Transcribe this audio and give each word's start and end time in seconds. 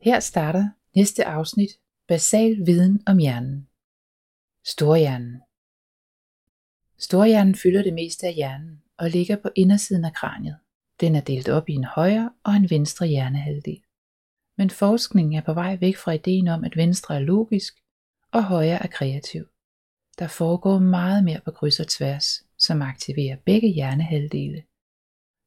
Her 0.00 0.20
starter 0.20 0.68
næste 0.96 1.24
afsnit 1.24 1.70
Basal 2.08 2.66
viden 2.66 3.02
om 3.06 3.18
hjernen. 3.18 3.68
Storhjernen. 4.64 5.40
Storhjernen 6.98 7.54
fylder 7.54 7.82
det 7.82 7.94
meste 7.94 8.26
af 8.26 8.34
hjernen 8.34 8.82
og 8.96 9.10
ligger 9.10 9.36
på 9.36 9.50
indersiden 9.54 10.04
af 10.04 10.14
kraniet. 10.14 10.58
Den 11.00 11.16
er 11.16 11.20
delt 11.20 11.48
op 11.48 11.68
i 11.68 11.72
en 11.72 11.84
højre 11.84 12.32
og 12.44 12.52
en 12.52 12.70
venstre 12.70 13.06
hjernehalvdel. 13.06 13.82
Men 14.56 14.70
forskningen 14.70 15.34
er 15.34 15.42
på 15.42 15.54
vej 15.54 15.76
væk 15.76 15.96
fra 15.96 16.12
ideen 16.12 16.48
om, 16.48 16.64
at 16.64 16.76
venstre 16.76 17.14
er 17.14 17.20
logisk 17.20 17.74
og 18.32 18.44
højre 18.44 18.82
er 18.82 18.88
kreativ. 18.88 19.44
Der 20.18 20.28
foregår 20.28 20.78
meget 20.78 21.24
mere 21.24 21.40
på 21.44 21.50
kryds 21.50 21.80
og 21.80 21.88
tværs, 21.88 22.44
som 22.58 22.82
aktiverer 22.82 23.36
begge 23.36 23.68
hjernehalvdele. 23.68 24.62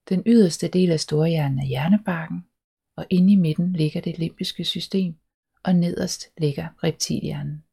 Den 0.09 0.23
yderste 0.25 0.67
del 0.67 0.91
af 0.91 0.99
storhjernen 0.99 1.59
er 1.59 1.65
hjernebarken, 1.65 2.45
og 3.01 3.07
inde 3.09 3.33
i 3.33 3.35
midten 3.35 3.73
ligger 3.73 4.01
det 4.01 4.19
limbiske 4.19 4.65
system, 4.65 5.15
og 5.63 5.75
nederst 5.75 6.25
ligger 6.37 6.67
reptilhjernen. 6.83 7.63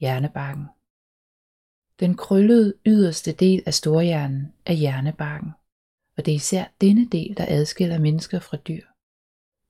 Hjernebarken. 0.00 0.66
Den 2.00 2.16
krøllede 2.16 2.74
yderste 2.86 3.32
del 3.32 3.62
af 3.66 3.74
storhjernen 3.74 4.52
er 4.66 4.72
hjernebarken, 4.72 5.50
og 6.16 6.26
det 6.26 6.32
er 6.32 6.36
især 6.36 6.64
denne 6.80 7.08
del, 7.08 7.36
der 7.36 7.44
adskiller 7.48 7.98
mennesker 7.98 8.40
fra 8.40 8.56
dyr. 8.56 8.82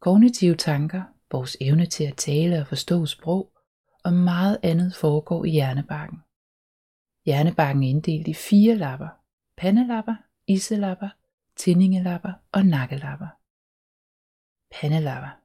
Kognitive 0.01 0.57
tanker, 0.57 1.03
vores 1.31 1.57
evne 1.61 1.87
til 1.87 2.05
at 2.05 2.17
tale 2.17 2.61
og 2.61 2.67
forstå 2.67 3.07
sprog, 3.07 3.53
og 4.05 4.13
meget 4.13 4.59
andet 4.63 4.95
foregår 4.95 5.45
i 5.45 5.51
hjernebarken. 5.51 6.19
Hjernebarken 7.25 7.83
er 7.83 7.89
inddelt 7.89 8.29
i 8.29 8.35
fire 8.35 8.75
lapper. 8.75 9.09
Pandelapper, 9.57 10.15
iselapper, 10.47 11.09
tindingelapper 11.57 12.33
og 12.53 12.67
nakkelapper. 12.67 13.29
Pandelapper. 14.75 15.41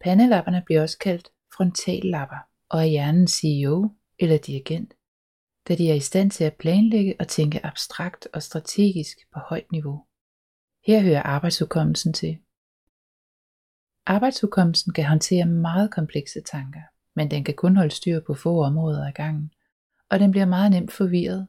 Pandelapperne 0.00 0.62
bliver 0.66 0.82
også 0.82 0.98
kaldt 0.98 1.28
frontallapper 1.56 2.38
og 2.68 2.80
er 2.80 2.84
hjernens 2.84 3.30
CEO 3.30 3.90
eller 4.18 4.38
dirigent, 4.38 4.94
da 5.68 5.74
de 5.74 5.90
er 5.90 5.94
i 5.94 6.00
stand 6.00 6.30
til 6.30 6.44
at 6.44 6.56
planlægge 6.56 7.16
og 7.20 7.28
tænke 7.28 7.66
abstrakt 7.66 8.28
og 8.32 8.42
strategisk 8.42 9.18
på 9.34 9.40
højt 9.40 9.72
niveau. 9.72 10.04
Her 10.86 11.00
hører 11.00 11.22
arbejdshukommelsen 11.22 12.12
til. 12.12 12.38
Arbejdshukommelsen 14.06 14.92
kan 14.92 15.04
håndtere 15.04 15.46
meget 15.46 15.90
komplekse 15.90 16.40
tanker, 16.40 16.82
men 17.16 17.30
den 17.30 17.44
kan 17.44 17.54
kun 17.54 17.76
holde 17.76 17.94
styr 17.94 18.20
på 18.26 18.34
få 18.34 18.64
områder 18.64 19.06
ad 19.06 19.12
gangen, 19.12 19.52
og 20.10 20.20
den 20.20 20.30
bliver 20.30 20.46
meget 20.46 20.70
nemt 20.70 20.92
forvirret. 20.92 21.48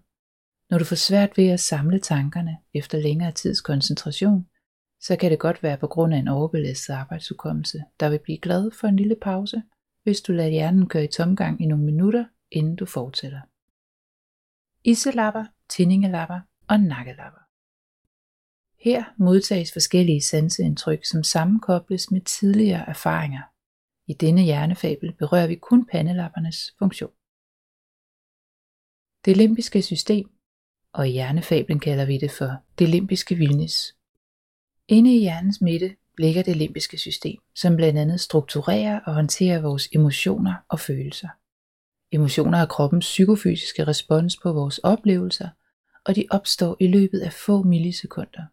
Når 0.69 0.77
du 0.77 0.85
får 0.85 0.95
svært 0.95 1.37
ved 1.37 1.47
at 1.47 1.59
samle 1.59 1.99
tankerne 1.99 2.57
efter 2.73 2.99
længere 2.99 3.31
tids 3.31 3.61
koncentration, 3.61 4.48
så 5.01 5.15
kan 5.15 5.31
det 5.31 5.39
godt 5.39 5.63
være 5.63 5.77
på 5.77 5.87
grund 5.87 6.13
af 6.13 6.17
en 6.17 6.27
overbelastet 6.27 6.93
arbejdsudkommelse, 6.93 7.83
der 7.99 8.09
vil 8.09 8.19
blive 8.19 8.37
glad 8.37 8.71
for 8.71 8.87
en 8.87 8.95
lille 8.95 9.15
pause, 9.21 9.63
hvis 10.03 10.21
du 10.21 10.31
lader 10.31 10.49
hjernen 10.49 10.89
køre 10.89 11.03
i 11.03 11.07
tomgang 11.07 11.61
i 11.61 11.65
nogle 11.65 11.85
minutter, 11.85 12.25
inden 12.51 12.75
du 12.75 12.85
fortsætter. 12.85 13.41
Iselapper, 14.83 15.45
tindingelapper 15.69 16.39
og 16.67 16.79
nakkelapper. 16.79 17.39
Her 18.79 19.03
modtages 19.17 19.73
forskellige 19.73 20.21
sanseindtryk, 20.21 21.05
som 21.05 21.23
sammenkobles 21.23 22.11
med 22.11 22.21
tidligere 22.21 22.89
erfaringer. 22.89 23.41
I 24.07 24.13
denne 24.13 24.41
hjernefabel 24.41 25.13
berører 25.13 25.47
vi 25.47 25.55
kun 25.55 25.85
pandelappernes 25.85 26.75
funktion. 26.79 27.11
Det 29.25 29.37
limbiske 29.37 29.81
system, 29.81 30.29
og 30.93 31.07
i 31.09 31.11
hjernefablen 31.11 31.79
kalder 31.79 32.05
vi 32.05 32.17
det 32.17 32.31
for 32.31 32.63
det 32.79 32.89
limbiske 32.89 33.35
vildnis. 33.35 33.98
Inde 34.91 35.15
i 35.15 35.19
hjernens 35.19 35.61
midte 35.61 35.95
ligger 36.17 36.43
det 36.43 36.57
limbiske 36.57 36.97
system, 36.97 37.37
som 37.55 37.75
blandt 37.75 37.99
andet 37.99 38.19
strukturerer 38.19 38.99
og 38.99 39.13
håndterer 39.13 39.61
vores 39.61 39.89
emotioner 39.91 40.53
og 40.69 40.79
følelser. 40.79 41.27
Emotioner 42.11 42.57
er 42.57 42.65
kroppens 42.65 43.05
psykofysiske 43.05 43.87
respons 43.87 44.37
på 44.37 44.53
vores 44.53 44.77
oplevelser, 44.77 45.49
og 46.05 46.15
de 46.15 46.25
opstår 46.29 46.77
i 46.79 46.87
løbet 46.87 47.19
af 47.19 47.33
få 47.33 47.63
millisekunder. 47.63 48.43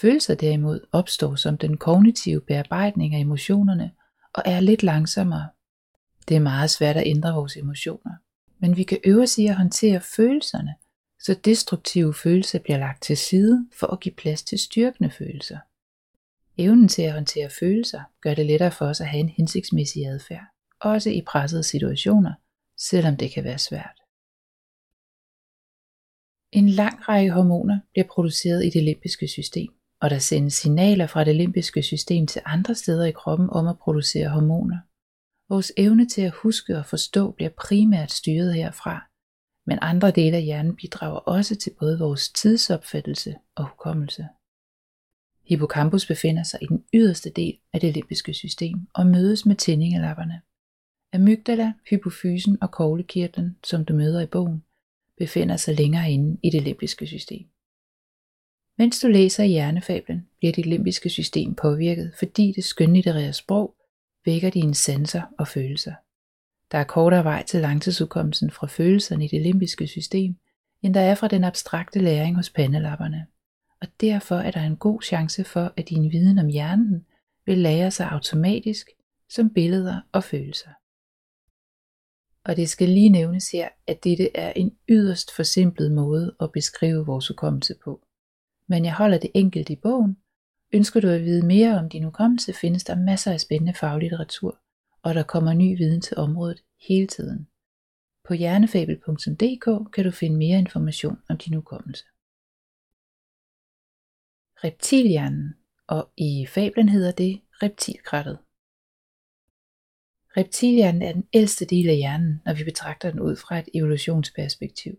Følelser 0.00 0.34
derimod 0.34 0.80
opstår 0.92 1.34
som 1.34 1.58
den 1.58 1.76
kognitive 1.76 2.40
bearbejdning 2.40 3.14
af 3.14 3.20
emotionerne 3.20 3.90
og 4.32 4.42
er 4.46 4.60
lidt 4.60 4.82
langsommere. 4.82 5.48
Det 6.28 6.36
er 6.36 6.40
meget 6.40 6.70
svært 6.70 6.96
at 6.96 7.06
ændre 7.06 7.34
vores 7.34 7.56
emotioner, 7.56 8.12
men 8.58 8.76
vi 8.76 8.82
kan 8.82 8.98
øve 9.04 9.22
os 9.22 9.38
i 9.38 9.46
at 9.46 9.56
håndtere 9.56 10.00
følelserne, 10.00 10.74
så 11.22 11.34
destruktive 11.34 12.14
følelser 12.14 12.58
bliver 12.58 12.78
lagt 12.78 13.02
til 13.02 13.16
side 13.16 13.68
for 13.72 13.86
at 13.86 14.00
give 14.00 14.14
plads 14.14 14.42
til 14.42 14.58
styrkende 14.58 15.10
følelser. 15.10 15.58
Evnen 16.58 16.88
til 16.88 17.02
at 17.02 17.12
håndtere 17.12 17.50
følelser 17.50 18.00
gør 18.20 18.34
det 18.34 18.46
lettere 18.46 18.72
for 18.72 18.86
os 18.86 19.00
at 19.00 19.08
have 19.08 19.20
en 19.20 19.28
hensigtsmæssig 19.28 20.06
adfærd, 20.06 20.44
også 20.80 21.10
i 21.10 21.22
pressede 21.26 21.62
situationer, 21.62 22.34
selvom 22.78 23.16
det 23.16 23.30
kan 23.30 23.44
være 23.44 23.58
svært. 23.58 23.98
En 26.52 26.68
lang 26.68 27.08
række 27.08 27.32
hormoner 27.32 27.80
bliver 27.92 28.06
produceret 28.10 28.64
i 28.64 28.70
det 28.70 28.82
limbiske 28.82 29.28
system, 29.28 29.68
og 30.00 30.10
der 30.10 30.18
sendes 30.18 30.54
signaler 30.54 31.06
fra 31.06 31.24
det 31.24 31.36
limbiske 31.36 31.82
system 31.82 32.26
til 32.26 32.42
andre 32.44 32.74
steder 32.74 33.04
i 33.04 33.12
kroppen 33.12 33.50
om 33.50 33.68
at 33.68 33.78
producere 33.78 34.28
hormoner. 34.28 34.78
Vores 35.48 35.72
evne 35.76 36.08
til 36.08 36.22
at 36.22 36.32
huske 36.32 36.78
og 36.78 36.86
forstå 36.86 37.30
bliver 37.30 37.50
primært 37.58 38.12
styret 38.12 38.54
herfra, 38.54 39.11
men 39.66 39.78
andre 39.82 40.10
dele 40.10 40.36
af 40.36 40.42
hjernen 40.42 40.76
bidrager 40.76 41.18
også 41.18 41.56
til 41.56 41.72
både 41.80 41.98
vores 41.98 42.28
tidsopfattelse 42.28 43.34
og 43.54 43.68
hukommelse. 43.68 44.28
Hippocampus 45.44 46.06
befinder 46.06 46.42
sig 46.42 46.62
i 46.62 46.66
den 46.66 46.84
yderste 46.94 47.30
del 47.30 47.58
af 47.72 47.80
det 47.80 47.94
limbiske 47.94 48.34
system 48.34 48.88
og 48.94 49.06
mødes 49.06 49.46
med 49.46 49.56
tændingelapperne. 49.56 50.40
Amygdala, 51.12 51.72
hypofysen 51.90 52.62
og 52.62 52.70
koglekirtlen, 52.70 53.56
som 53.64 53.84
du 53.84 53.94
møder 53.94 54.20
i 54.20 54.26
bogen, 54.26 54.64
befinder 55.18 55.56
sig 55.56 55.74
længere 55.74 56.10
inde 56.10 56.38
i 56.42 56.50
det 56.50 56.62
limbiske 56.62 57.06
system. 57.06 57.46
Mens 58.78 59.00
du 59.00 59.08
læser 59.08 59.44
hjernefablen, 59.44 60.28
bliver 60.38 60.52
dit 60.52 60.66
limbiske 60.66 61.10
system 61.10 61.54
påvirket, 61.54 62.14
fordi 62.18 62.52
det 62.56 62.64
skønlitterære 62.64 63.32
sprog 63.32 63.76
vækker 64.24 64.50
dine 64.50 64.74
sanser 64.74 65.22
og 65.38 65.48
følelser. 65.48 65.94
Der 66.72 66.78
er 66.78 66.84
kortere 66.84 67.24
vej 67.24 67.44
til 67.44 67.60
langtidsudkommelsen 67.60 68.50
fra 68.50 68.66
følelserne 68.66 69.24
i 69.24 69.28
det 69.28 69.42
limbiske 69.42 69.86
system, 69.86 70.36
end 70.82 70.94
der 70.94 71.00
er 71.00 71.14
fra 71.14 71.28
den 71.28 71.44
abstrakte 71.44 72.00
læring 72.00 72.36
hos 72.36 72.50
pandelapperne. 72.50 73.26
Og 73.80 73.88
derfor 74.00 74.36
er 74.36 74.50
der 74.50 74.62
en 74.62 74.76
god 74.76 75.02
chance 75.02 75.44
for, 75.44 75.72
at 75.76 75.88
din 75.88 76.12
viden 76.12 76.38
om 76.38 76.46
hjernen 76.46 77.06
vil 77.46 77.58
lære 77.58 77.90
sig 77.90 78.08
automatisk 78.10 78.86
som 79.28 79.50
billeder 79.50 80.00
og 80.12 80.24
følelser. 80.24 80.70
Og 82.44 82.56
det 82.56 82.68
skal 82.68 82.88
lige 82.88 83.08
nævnes 83.08 83.50
her, 83.50 83.68
at 83.86 84.04
dette 84.04 84.36
er 84.36 84.52
en 84.56 84.76
yderst 84.88 85.36
forsimplet 85.36 85.92
måde 85.92 86.36
at 86.40 86.52
beskrive 86.52 87.06
vores 87.06 87.28
hukommelse 87.28 87.74
på. 87.84 88.06
Men 88.68 88.84
jeg 88.84 88.94
holder 88.94 89.18
det 89.18 89.30
enkelt 89.34 89.70
i 89.70 89.76
bogen. 89.76 90.16
Ønsker 90.72 91.00
du 91.00 91.08
at 91.08 91.24
vide 91.24 91.46
mere 91.46 91.78
om 91.78 91.88
din 91.88 92.04
hukommelse, 92.04 92.52
findes 92.52 92.84
der 92.84 92.96
masser 92.96 93.32
af 93.32 93.40
spændende 93.40 93.74
faglitteratur, 93.74 94.61
og 95.02 95.14
der 95.14 95.22
kommer 95.22 95.52
ny 95.52 95.76
viden 95.78 96.00
til 96.00 96.16
området 96.16 96.62
hele 96.88 97.06
tiden. 97.06 97.48
På 98.24 98.34
hjernefabel.dk 98.34 99.92
kan 99.92 100.04
du 100.04 100.10
finde 100.10 100.36
mere 100.36 100.58
information 100.58 101.18
om 101.28 101.38
din 101.38 101.54
hukommelse. 101.54 102.04
Reptilhjernen, 104.64 105.54
og 105.86 106.12
i 106.16 106.46
fablen 106.48 106.88
hedder 106.88 107.12
det 107.12 107.40
reptilkrattet. 107.62 108.38
Reptilhjernen 110.36 111.02
er 111.02 111.12
den 111.12 111.28
ældste 111.32 111.64
del 111.64 111.88
af 111.88 111.96
hjernen, 111.96 112.42
når 112.44 112.54
vi 112.54 112.64
betragter 112.64 113.10
den 113.10 113.20
ud 113.20 113.36
fra 113.36 113.58
et 113.58 113.68
evolutionsperspektiv. 113.74 114.92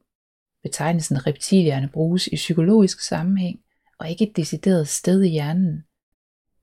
Betegnelsen 0.64 1.28
reptilhjerne 1.28 1.90
bruges 1.90 2.28
i 2.28 2.36
psykologisk 2.36 3.00
sammenhæng 3.00 3.64
og 4.00 4.10
ikke 4.10 4.30
et 4.30 4.36
decideret 4.36 4.88
sted 4.88 5.24
i 5.24 5.30
hjernen, 5.30 5.84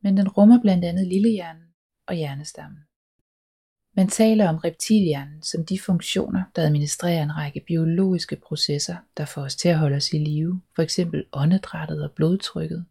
men 0.02 0.16
den 0.16 0.28
rummer 0.28 0.60
blandt 0.60 0.84
andet 0.84 1.06
lillehjernen 1.06 1.74
og 2.06 2.14
hjernestammen. 2.14 2.89
Man 4.00 4.08
taler 4.08 4.48
om 4.48 4.56
reptilhjernen 4.56 5.42
som 5.42 5.64
de 5.66 5.78
funktioner, 5.78 6.42
der 6.56 6.62
administrerer 6.62 7.22
en 7.22 7.36
række 7.36 7.60
biologiske 7.66 8.36
processer, 8.36 8.96
der 9.16 9.24
får 9.24 9.42
os 9.42 9.56
til 9.56 9.68
at 9.68 9.78
holde 9.78 9.96
os 9.96 10.12
i 10.12 10.18
live, 10.18 10.60
f.eks. 10.76 11.00
åndedrættet 11.32 12.04
og 12.04 12.12
blodtrykket. 12.12 12.86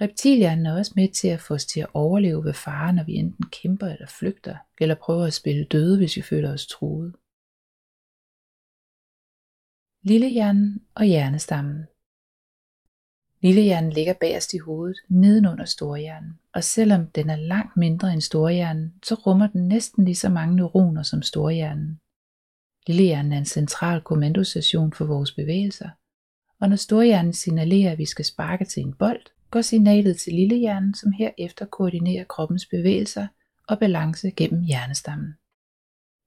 Reptilhjernen 0.00 0.66
er 0.66 0.78
også 0.78 0.92
med 0.96 1.08
til 1.08 1.28
at 1.28 1.40
få 1.40 1.54
os 1.54 1.66
til 1.66 1.80
at 1.80 1.86
overleve 1.94 2.44
ved 2.44 2.54
fare, 2.54 2.92
når 2.92 3.04
vi 3.04 3.12
enten 3.12 3.44
kæmper 3.50 3.86
eller 3.86 4.06
flygter, 4.06 4.56
eller 4.80 4.94
prøver 4.94 5.26
at 5.26 5.34
spille 5.34 5.64
døde, 5.64 5.96
hvis 5.96 6.16
vi 6.16 6.22
føler 6.22 6.52
os 6.52 6.66
truet. 6.66 7.14
Lillehjernen 10.02 10.84
og 10.94 11.04
hjernestammen 11.04 11.86
Lillehjernen 13.42 13.92
ligger 13.92 14.14
bagerst 14.20 14.54
i 14.54 14.58
hovedet, 14.58 14.96
nedenunder 15.08 15.64
storhjernen, 15.64 16.38
og 16.54 16.64
selvom 16.64 17.06
den 17.06 17.30
er 17.30 17.36
langt 17.36 17.76
mindre 17.76 18.12
end 18.12 18.20
storhjernen, 18.20 18.94
så 19.02 19.14
rummer 19.14 19.46
den 19.46 19.68
næsten 19.68 20.04
lige 20.04 20.14
så 20.14 20.28
mange 20.28 20.56
neuroner 20.56 21.02
som 21.02 21.22
storhjernen. 21.22 22.00
Lillehjernen 22.86 23.32
er 23.32 23.38
en 23.38 23.46
central 23.46 24.00
kommandostation 24.00 24.92
for 24.92 25.04
vores 25.04 25.32
bevægelser, 25.32 25.88
og 26.60 26.68
når 26.68 26.76
storhjernen 26.76 27.32
signalerer, 27.32 27.92
at 27.92 27.98
vi 27.98 28.04
skal 28.04 28.24
sparke 28.24 28.64
til 28.64 28.82
en 28.82 28.94
bold, 28.94 29.22
går 29.50 29.60
signalet 29.60 30.16
til 30.16 30.32
lillehjernen, 30.32 30.94
som 30.94 31.12
herefter 31.12 31.66
koordinerer 31.66 32.24
kroppens 32.24 32.66
bevægelser 32.66 33.26
og 33.68 33.78
balance 33.78 34.30
gennem 34.30 34.62
hjernestammen. 34.62 35.34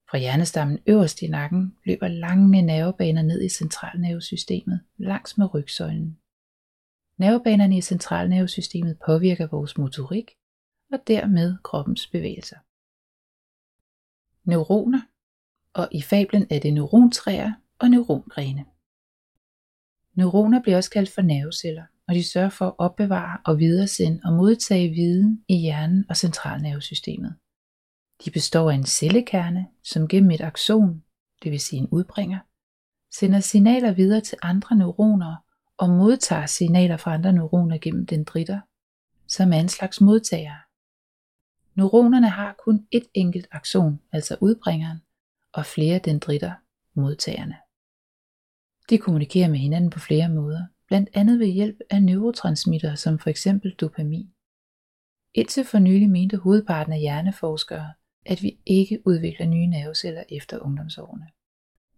Fra 0.09 0.17
hjernestammen 0.17 0.79
øverst 0.87 1.21
i 1.21 1.27
nakken 1.27 1.75
løber 1.85 2.07
lange 2.07 2.61
nervebaner 2.61 3.21
ned 3.21 3.41
i 3.41 3.49
centralnervesystemet 3.49 4.79
langs 4.97 5.37
med 5.37 5.53
rygsøjlen. 5.53 6.17
Nervebanerne 7.23 7.77
i 7.77 7.81
centralnervesystemet 7.81 8.97
påvirker 9.05 9.47
vores 9.47 9.77
motorik 9.77 10.31
og 10.91 10.99
dermed 11.07 11.57
kroppens 11.63 12.07
bevægelser. 12.07 12.57
Neuroner, 14.49 15.01
og 15.73 15.89
i 15.91 16.01
fablen 16.01 16.47
er 16.49 16.59
det 16.59 16.73
neurontræer 16.73 17.53
og 17.79 17.89
neurongrene. 17.89 18.65
Neuroner 20.13 20.61
bliver 20.61 20.77
også 20.77 20.89
kaldt 20.89 21.09
for 21.09 21.21
nerveceller, 21.21 21.85
og 22.07 22.15
de 22.15 22.23
sørger 22.23 22.49
for 22.49 22.67
at 22.67 22.75
opbevare 22.77 23.39
og 23.45 23.59
videresende 23.59 24.21
og 24.23 24.33
modtage 24.33 24.89
viden 24.89 25.45
i 25.47 25.55
hjernen 25.55 26.05
og 26.09 26.17
centralnervesystemet. 26.17 27.35
De 28.25 28.31
består 28.31 28.71
af 28.71 28.75
en 28.75 28.85
cellekerne, 28.85 29.67
som 29.83 30.07
gennem 30.07 30.31
et 30.31 30.41
akson, 30.41 31.03
det 31.43 31.51
vil 31.51 31.59
sige 31.59 31.79
en 31.79 31.89
udbringer, 31.91 32.39
sender 33.11 33.39
signaler 33.39 33.91
videre 33.91 34.21
til 34.21 34.37
andre 34.41 34.75
neuroner 34.75 35.35
og 35.77 35.89
modtager 35.89 36.45
signaler 36.45 36.97
fra 36.97 37.13
andre 37.13 37.33
neuroner 37.33 37.77
gennem 37.77 38.05
dendritter, 38.05 38.59
som 39.27 39.53
er 39.53 39.59
en 39.59 39.69
slags 39.69 40.01
modtagere. 40.01 40.59
Neuronerne 41.75 42.29
har 42.29 42.55
kun 42.65 42.87
et 42.91 43.03
enkelt 43.13 43.47
akson, 43.51 43.99
altså 44.11 44.37
udbringeren, 44.41 44.97
og 45.53 45.65
flere 45.65 45.99
dendritter, 45.99 46.53
modtagerne. 46.93 47.55
De 48.89 48.97
kommunikerer 48.97 49.49
med 49.49 49.57
hinanden 49.57 49.89
på 49.89 49.99
flere 49.99 50.29
måder, 50.29 50.65
blandt 50.87 51.09
andet 51.13 51.39
ved 51.39 51.47
hjælp 51.47 51.77
af 51.89 52.03
neurotransmitter 52.03 52.95
som 52.95 53.19
for 53.19 53.29
eksempel 53.29 53.71
dopamin. 53.71 54.29
Indtil 55.33 55.65
for 55.65 55.79
nylig 55.79 56.09
mente 56.09 56.37
hovedparten 56.37 56.93
af 56.93 56.99
hjerneforskere, 56.99 57.93
at 58.25 58.41
vi 58.41 58.59
ikke 58.65 59.01
udvikler 59.05 59.45
nye 59.45 59.67
nerveceller 59.67 60.23
efter 60.29 60.59
ungdomsårene. 60.59 61.27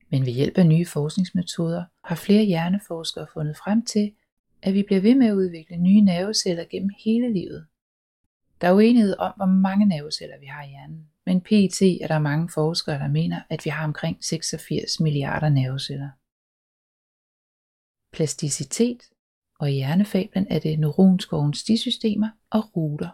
Men 0.09 0.25
ved 0.25 0.33
hjælp 0.33 0.57
af 0.57 0.65
nye 0.65 0.85
forskningsmetoder 0.85 1.83
har 2.03 2.15
flere 2.15 2.43
hjerneforskere 2.43 3.27
fundet 3.33 3.57
frem 3.57 3.85
til, 3.85 4.15
at 4.61 4.73
vi 4.73 4.83
bliver 4.83 5.01
ved 5.01 5.15
med 5.15 5.27
at 5.27 5.33
udvikle 5.33 5.77
nye 5.77 6.01
nerveceller 6.01 6.65
gennem 6.65 6.89
hele 7.05 7.33
livet. 7.33 7.67
Der 8.61 8.67
er 8.67 8.73
uenighed 8.73 9.17
om, 9.17 9.33
hvor 9.35 9.45
mange 9.45 9.85
nerveceller 9.85 10.39
vi 10.39 10.45
har 10.45 10.63
i 10.63 10.67
hjernen, 10.69 11.09
men 11.25 11.41
pt. 11.41 11.81
er 11.81 12.07
der 12.07 12.19
mange 12.19 12.49
forskere, 12.53 12.99
der 12.99 13.07
mener, 13.07 13.41
at 13.49 13.65
vi 13.65 13.69
har 13.69 13.83
omkring 13.83 14.23
86 14.23 14.99
milliarder 14.99 15.49
nerveceller. 15.49 16.09
Plasticitet 18.13 19.01
og 19.59 19.71
i 19.71 19.73
hjernefablen 19.73 20.47
er 20.49 20.59
det 20.59 20.79
neuronskovens 20.79 21.57
stisystemer 21.57 22.29
og 22.49 22.75
ruter. 22.77 23.09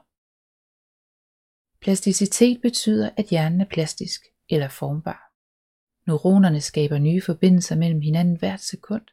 Plasticitet 1.82 2.62
betyder, 2.62 3.10
at 3.18 3.26
hjernen 3.26 3.62
er 3.62 3.66
plastisk 3.66 4.22
eller 4.50 4.68
formbar. 4.68 5.31
Neuronerne 6.07 6.62
skaber 6.62 6.98
nye 6.98 7.21
forbindelser 7.21 7.75
mellem 7.75 8.01
hinanden 8.01 8.36
hvert 8.36 8.62
sekund, 8.62 9.03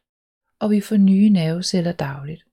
og 0.59 0.71
vi 0.71 0.81
får 0.81 0.97
nye 0.97 1.29
nerveceller 1.29 1.91
dagligt. 1.91 2.45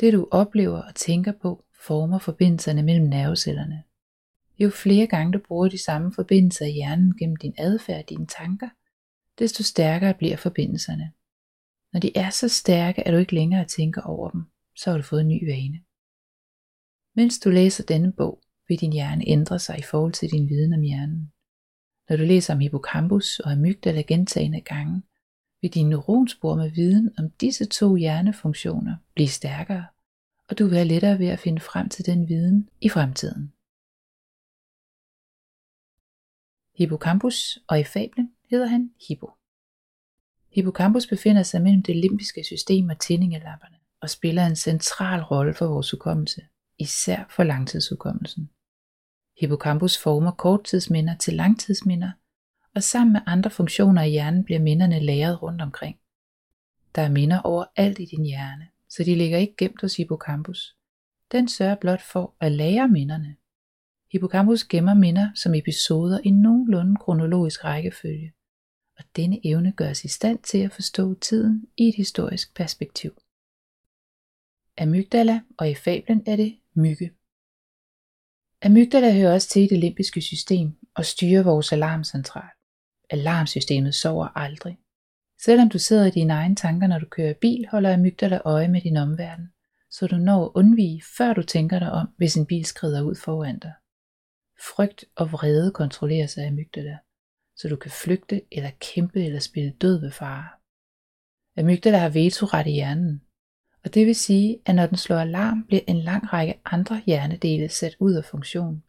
Det 0.00 0.12
du 0.12 0.28
oplever 0.30 0.82
og 0.82 0.94
tænker 0.94 1.32
på, 1.42 1.64
former 1.86 2.18
forbindelserne 2.18 2.82
mellem 2.82 3.06
nervecellerne. 3.06 3.82
Jo 4.58 4.70
flere 4.70 5.06
gange 5.06 5.32
du 5.32 5.38
bruger 5.38 5.68
de 5.68 5.84
samme 5.84 6.12
forbindelser 6.14 6.66
i 6.66 6.70
hjernen 6.70 7.16
gennem 7.16 7.36
din 7.36 7.54
adfærd 7.58 8.02
og 8.02 8.08
dine 8.08 8.26
tanker, 8.26 8.68
desto 9.38 9.62
stærkere 9.62 10.14
bliver 10.14 10.36
forbindelserne. 10.36 11.12
Når 11.92 12.00
de 12.00 12.16
er 12.16 12.30
så 12.30 12.48
stærke, 12.48 13.06
at 13.06 13.12
du 13.12 13.18
ikke 13.18 13.34
længere 13.34 13.64
tænker 13.64 14.02
over 14.02 14.30
dem, 14.30 14.44
så 14.76 14.90
har 14.90 14.96
du 14.96 15.02
fået 15.02 15.20
en 15.20 15.28
ny 15.28 15.50
vane. 15.50 15.80
Mens 17.14 17.38
du 17.38 17.50
læser 17.50 17.84
denne 17.84 18.12
bog, 18.12 18.42
vil 18.68 18.80
din 18.80 18.92
hjerne 18.92 19.28
ændre 19.28 19.58
sig 19.58 19.78
i 19.78 19.82
forhold 19.82 20.12
til 20.12 20.30
din 20.30 20.48
viden 20.48 20.74
om 20.74 20.80
hjernen. 20.80 21.32
Når 22.08 22.16
du 22.16 22.22
læser 22.22 22.54
om 22.54 22.60
hippocampus 22.60 23.40
og 23.40 23.52
amygdala 23.52 24.02
gentagende 24.02 24.60
gange, 24.60 25.02
vil 25.60 25.74
dine 25.74 25.88
neuronspor 25.88 26.54
med 26.54 26.70
viden 26.70 27.14
om 27.18 27.30
disse 27.30 27.64
to 27.64 27.94
hjernefunktioner 27.96 28.96
blive 29.14 29.28
stærkere, 29.28 29.86
og 30.48 30.58
du 30.58 30.64
vil 30.64 30.74
have 30.74 30.88
lettere 30.88 31.18
ved 31.18 31.26
at 31.26 31.38
finde 31.38 31.60
frem 31.60 31.88
til 31.88 32.06
den 32.06 32.28
viden 32.28 32.68
i 32.80 32.88
fremtiden. 32.88 33.52
Hippocampus, 36.78 37.58
og 37.68 37.80
i 37.80 37.84
fablen 37.84 38.32
hedder 38.50 38.66
han 38.66 38.90
Hippo. 39.08 39.30
Hippocampus 40.52 41.06
befinder 41.06 41.42
sig 41.42 41.62
mellem 41.62 41.82
det 41.82 41.96
limbiske 41.96 42.44
system 42.44 42.88
og 42.88 42.98
tændingelapperne 42.98 43.76
og 44.00 44.10
spiller 44.10 44.46
en 44.46 44.56
central 44.56 45.22
rolle 45.22 45.54
for 45.54 45.66
vores 45.66 45.90
hukommelse, 45.90 46.42
især 46.78 47.24
for 47.30 47.42
langtidshukommelsen. 47.42 48.50
Hippocampus 49.40 49.98
former 49.98 50.30
korttidsminder 50.30 51.16
til 51.16 51.34
langtidsminder, 51.34 52.10
og 52.74 52.82
sammen 52.82 53.12
med 53.12 53.20
andre 53.26 53.50
funktioner 53.50 54.02
i 54.02 54.10
hjernen 54.10 54.44
bliver 54.44 54.60
minderne 54.60 55.00
lagret 55.00 55.42
rundt 55.42 55.62
omkring. 55.62 55.98
Der 56.94 57.02
er 57.02 57.08
minder 57.08 57.40
overalt 57.40 57.98
i 57.98 58.04
din 58.04 58.24
hjerne, 58.24 58.68
så 58.88 59.04
de 59.04 59.14
ligger 59.14 59.38
ikke 59.38 59.56
gemt 59.56 59.80
hos 59.80 59.96
hippocampus. 59.96 60.76
Den 61.32 61.48
sørger 61.48 61.74
blot 61.74 62.02
for 62.02 62.34
at 62.40 62.52
lære 62.52 62.88
minderne. 62.88 63.36
Hippocampus 64.12 64.64
gemmer 64.64 64.94
minder 64.94 65.30
som 65.34 65.54
episoder 65.54 66.20
i 66.24 66.30
nogenlunde 66.30 66.96
kronologisk 66.96 67.64
rækkefølge, 67.64 68.32
og 68.98 69.04
denne 69.16 69.46
evne 69.46 69.72
gør 69.72 69.90
os 69.90 70.04
i 70.04 70.08
stand 70.08 70.38
til 70.38 70.58
at 70.58 70.72
forstå 70.72 71.14
tiden 71.14 71.66
i 71.76 71.88
et 71.88 71.94
historisk 71.94 72.56
perspektiv. 72.56 73.12
Amygdala, 74.78 75.40
og 75.58 75.70
i 75.70 75.74
fablen 75.74 76.22
er 76.26 76.36
det 76.36 76.58
mygge. 76.74 77.10
Amygdala 78.64 79.14
hører 79.14 79.34
også 79.34 79.48
til 79.48 79.62
i 79.62 79.66
det 79.66 79.78
limbiske 79.78 80.22
system 80.22 80.78
og 80.94 81.04
styrer 81.04 81.42
vores 81.42 81.72
alarmcentral. 81.72 82.50
Alarmsystemet 83.10 83.94
sover 83.94 84.28
aldrig. 84.38 84.78
Selvom 85.44 85.68
du 85.68 85.78
sidder 85.78 86.06
i 86.06 86.10
dine 86.10 86.32
egne 86.32 86.56
tanker, 86.56 86.86
når 86.86 86.98
du 86.98 87.06
kører 87.06 87.34
bil, 87.40 87.66
holder 87.70 87.94
amygdala 87.94 88.40
øje 88.44 88.68
med 88.68 88.80
din 88.80 88.96
omverden, 88.96 89.48
så 89.90 90.06
du 90.06 90.16
når 90.16 90.44
at 90.44 90.50
undvige, 90.54 91.02
før 91.16 91.32
du 91.32 91.42
tænker 91.42 91.78
dig 91.78 91.92
om, 91.92 92.08
hvis 92.16 92.36
en 92.36 92.46
bil 92.46 92.64
skrider 92.64 93.02
ud 93.02 93.14
foran 93.14 93.58
dig. 93.58 93.72
Frygt 94.74 95.04
og 95.16 95.32
vrede 95.32 95.70
kontrolleres 95.70 96.38
af 96.38 96.46
amygdala, 96.46 96.98
så 97.56 97.68
du 97.68 97.76
kan 97.76 97.90
flygte 97.90 98.42
eller 98.52 98.70
kæmpe 98.80 99.24
eller 99.24 99.40
spille 99.40 99.72
død 99.80 100.00
ved 100.00 100.10
fare. 100.10 100.48
Amygdala 101.56 101.98
har 101.98 102.08
vetoret 102.08 102.66
i 102.66 102.70
hjernen, 102.70 103.22
og 103.84 103.94
det 103.94 104.06
vil 104.06 104.14
sige, 104.14 104.60
at 104.66 104.74
når 104.74 104.86
den 104.86 104.96
slår 104.96 105.16
alarm, 105.16 105.64
bliver 105.66 105.82
en 105.86 105.98
lang 105.98 106.32
række 106.32 106.60
andre 106.64 107.02
hjernedele 107.06 107.68
sat 107.68 107.96
ud 108.00 108.12
af 108.12 108.24
funktion. 108.24 108.82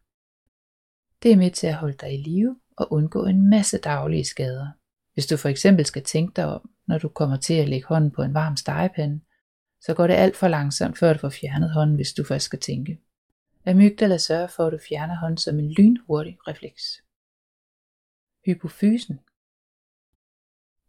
Det 1.22 1.32
er 1.32 1.36
med 1.36 1.50
til 1.50 1.66
at 1.66 1.74
holde 1.74 1.96
dig 2.00 2.14
i 2.14 2.22
live 2.22 2.56
og 2.76 2.92
undgå 2.92 3.26
en 3.26 3.50
masse 3.50 3.78
daglige 3.78 4.24
skader. 4.24 4.68
Hvis 5.14 5.26
du 5.26 5.36
for 5.36 5.48
eksempel 5.48 5.86
skal 5.86 6.02
tænke 6.02 6.32
dig 6.36 6.44
om, 6.46 6.70
når 6.86 6.98
du 6.98 7.08
kommer 7.08 7.36
til 7.36 7.54
at 7.54 7.68
lægge 7.68 7.86
hånden 7.86 8.10
på 8.10 8.22
en 8.22 8.34
varm 8.34 8.56
stegepande, 8.56 9.20
så 9.80 9.94
går 9.94 10.06
det 10.06 10.14
alt 10.14 10.36
for 10.36 10.48
langsomt, 10.48 10.98
før 10.98 11.12
du 11.12 11.18
får 11.18 11.28
fjernet 11.28 11.70
hånden, 11.70 11.96
hvis 11.96 12.12
du 12.12 12.24
først 12.24 12.44
skal 12.44 12.60
tænke. 12.60 13.00
Amygdala 13.66 14.18
sørger 14.18 14.46
for, 14.46 14.66
at 14.66 14.72
du 14.72 14.78
fjerner 14.88 15.16
hånden 15.16 15.36
som 15.36 15.58
en 15.58 15.72
lynhurtig 15.72 16.38
refleks. 16.48 16.82
Hypofysen 18.46 19.20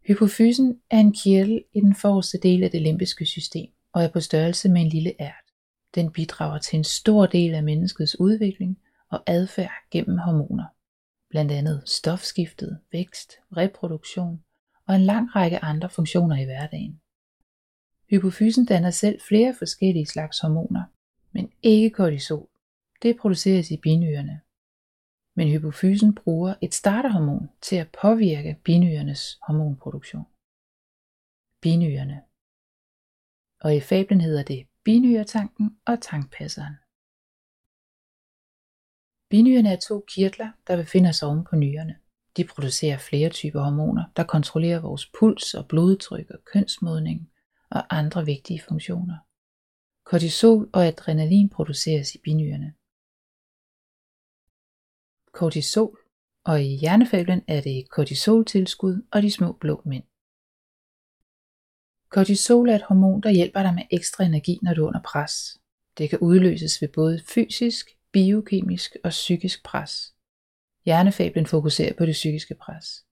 Hypofysen 0.07 0.81
er 0.89 0.99
en 0.99 1.13
kirtel 1.13 1.63
i 1.73 1.79
den 1.79 1.95
forreste 1.95 2.37
del 2.37 2.63
af 2.63 2.71
det 2.71 2.81
limbiske 2.81 3.25
system 3.25 3.74
og 3.95 4.03
er 4.03 4.07
på 4.07 4.19
størrelse 4.19 4.69
med 4.69 4.81
en 4.81 4.89
lille 4.89 5.13
ært. 5.19 5.45
Den 5.95 6.11
bidrager 6.11 6.57
til 6.59 6.77
en 6.77 6.83
stor 6.83 7.25
del 7.25 7.53
af 7.53 7.63
menneskets 7.63 8.19
udvikling 8.19 8.79
og 9.09 9.23
adfærd 9.27 9.71
gennem 9.91 10.17
hormoner. 10.17 10.65
Blandt 11.29 11.51
andet 11.51 11.83
stofskiftet, 11.89 12.79
vækst, 12.91 13.33
reproduktion 13.57 14.43
og 14.87 14.95
en 14.95 15.01
lang 15.01 15.35
række 15.35 15.59
andre 15.59 15.89
funktioner 15.89 16.35
i 16.35 16.45
hverdagen. 16.45 17.01
Hypofysen 18.09 18.65
danner 18.65 18.91
selv 18.91 19.21
flere 19.27 19.55
forskellige 19.57 20.05
slags 20.05 20.39
hormoner, 20.39 20.83
men 21.31 21.51
ikke 21.63 21.89
kortisol. 21.89 22.47
Det 23.01 23.17
produceres 23.17 23.71
i 23.71 23.77
binyrerne. 23.77 24.41
Men 25.35 25.47
hypofysen 25.47 26.15
bruger 26.15 26.53
et 26.61 26.73
starterhormon 26.73 27.49
til 27.61 27.75
at 27.75 27.95
påvirke 28.01 28.57
binyrenes 28.63 29.39
hormonproduktion. 29.47 30.25
Binyrerne 31.61 32.21
og 33.65 33.75
i 33.75 33.79
fablen 33.79 34.21
hedder 34.21 34.43
det 34.43 34.67
binyretanken 34.83 35.77
og 35.85 36.01
tankpasseren. 36.01 36.75
Binyrerne 39.29 39.69
er 39.69 39.79
to 39.79 40.05
kirtler, 40.07 40.51
der 40.67 40.77
befinder 40.77 41.11
sig 41.11 41.27
oven 41.27 41.43
på 41.49 41.55
nyrerne. 41.55 41.95
De 42.37 42.43
producerer 42.43 42.97
flere 42.97 43.29
typer 43.29 43.61
hormoner, 43.61 44.03
der 44.15 44.23
kontrollerer 44.23 44.79
vores 44.79 45.11
puls 45.19 45.53
og 45.53 45.67
blodtryk 45.67 46.29
og 46.29 46.39
kønsmodning 46.53 47.31
og 47.69 47.97
andre 47.97 48.25
vigtige 48.25 48.61
funktioner. 48.61 49.17
Kortisol 50.03 50.69
og 50.73 50.85
adrenalin 50.85 51.49
produceres 51.49 52.15
i 52.15 52.17
binyrerne. 52.23 52.73
Kortisol, 55.31 55.99
og 56.43 56.63
i 56.63 56.75
hjernefablen 56.75 57.41
er 57.47 57.61
det 57.61 57.89
kortisoltilskud 57.89 59.05
og 59.11 59.21
de 59.21 59.31
små 59.31 59.51
blå 59.51 59.81
mænd. 59.85 60.03
Kortisol 62.09 62.69
er 62.69 62.75
et 62.75 62.81
hormon, 62.81 63.21
der 63.21 63.29
hjælper 63.29 63.63
dig 63.63 63.73
med 63.73 63.83
ekstra 63.91 64.23
energi, 64.23 64.59
når 64.61 64.73
du 64.73 64.83
er 64.83 64.87
under 64.87 65.01
pres. 65.01 65.57
Det 65.97 66.09
kan 66.09 66.19
udløses 66.19 66.81
ved 66.81 66.87
både 66.87 67.21
fysisk, 67.27 67.89
biokemisk 68.11 68.95
og 69.03 69.09
psykisk 69.09 69.63
pres. 69.63 70.13
Hjernefablen 70.85 71.45
fokuserer 71.45 71.93
på 71.93 72.05
det 72.05 72.13
psykiske 72.13 72.55
pres. 72.55 73.05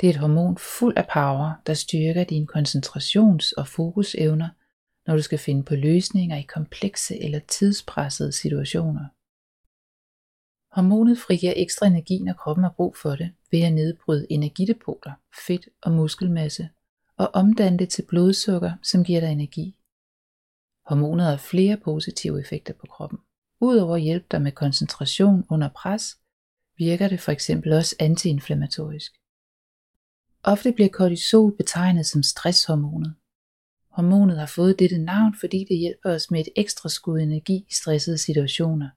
Det 0.00 0.06
er 0.06 0.10
et 0.10 0.20
hormon 0.20 0.58
fuld 0.58 0.96
af 0.96 1.06
power, 1.12 1.52
der 1.66 1.74
styrker 1.74 2.24
dine 2.24 2.46
koncentrations- 2.56 3.52
og 3.56 3.68
fokusevner, 3.68 4.48
når 5.06 5.16
du 5.16 5.22
skal 5.22 5.38
finde 5.38 5.62
på 5.62 5.74
løsninger 5.74 6.36
i 6.36 6.42
komplekse 6.42 7.22
eller 7.22 7.40
tidspressede 7.48 8.32
situationer. 8.32 9.06
Hormonet 10.74 11.18
frigiver 11.18 11.52
ekstra 11.56 11.86
energi, 11.86 12.18
når 12.18 12.32
kroppen 12.32 12.64
har 12.64 12.74
brug 12.76 12.96
for 12.96 13.16
det, 13.16 13.32
ved 13.50 13.60
at 13.60 13.72
nedbryde 13.72 14.26
energidepoter, 14.30 15.12
fedt 15.46 15.68
og 15.82 15.92
muskelmasse, 15.92 16.68
og 17.16 17.30
omdanne 17.34 17.78
det 17.78 17.88
til 17.88 18.04
blodsukker, 18.08 18.72
som 18.82 19.04
giver 19.04 19.20
dig 19.20 19.32
energi. 19.32 19.76
Hormonet 20.86 21.26
har 21.26 21.36
flere 21.36 21.76
positive 21.76 22.40
effekter 22.40 22.74
på 22.74 22.86
kroppen. 22.86 23.18
Udover 23.60 23.96
at 23.96 24.02
hjælpe 24.02 24.26
dig 24.30 24.42
med 24.42 24.52
koncentration 24.52 25.44
under 25.50 25.68
pres, 25.68 26.18
virker 26.78 27.08
det 27.08 27.20
for 27.20 27.32
eksempel 27.32 27.72
også 27.72 27.96
antiinflammatorisk. 27.98 29.12
Ofte 30.42 30.72
bliver 30.72 30.88
kortisol 30.88 31.56
betegnet 31.56 32.06
som 32.06 32.22
stresshormonet. 32.22 33.14
Hormonet 33.88 34.38
har 34.38 34.46
fået 34.46 34.78
dette 34.78 34.98
navn, 34.98 35.34
fordi 35.40 35.66
det 35.68 35.78
hjælper 35.78 36.10
os 36.14 36.30
med 36.30 36.40
et 36.40 36.48
ekstra 36.56 36.88
skud 36.88 37.20
energi 37.20 37.56
i 37.70 37.74
stressede 37.74 38.18
situationer. 38.18 38.90